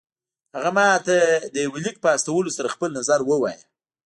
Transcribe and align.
هغه 0.55 0.71
ماته 0.77 1.17
د 1.53 1.55
يوه 1.65 1.77
ليک 1.85 1.95
په 2.03 2.09
استولو 2.15 2.55
سره 2.57 2.73
خپل 2.75 2.89
نظر 2.99 3.19
ووايه. 3.25 3.63